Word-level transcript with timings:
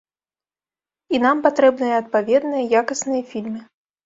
І 1.15 1.19
нам 1.25 1.37
патрэбныя 1.45 2.01
адпаведныя, 2.05 2.63
якасныя 2.81 3.23
фільмы. 3.37 3.61